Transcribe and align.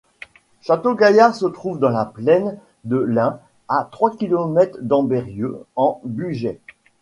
Château-Gaillard 0.61 1.35
se 1.35 1.45
trouve 1.45 1.77
dans 1.77 1.91
la 1.91 2.05
plaine 2.07 2.57
de 2.85 2.97
l'Ain 2.97 3.39
à 3.69 3.87
trois 3.91 4.09
kilomètres 4.15 4.79
d'Ambérieu-en-Bugey. 4.81 6.59